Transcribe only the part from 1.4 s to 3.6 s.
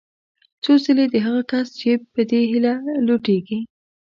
کس جېب په دې هیله لوټېږي.